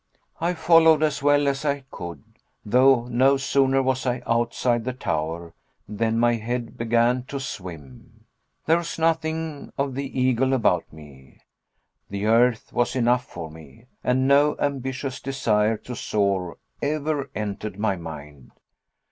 [0.39, 2.23] I followed as well as I could,
[2.65, 5.53] though no sooner was I outside the tower,
[5.87, 8.25] than my head began to swim.
[8.65, 11.41] There was nothing of the eagle about me.
[12.09, 17.95] The earth was enough for me, and no ambitious desire to soar ever entered my
[17.95, 18.53] mind.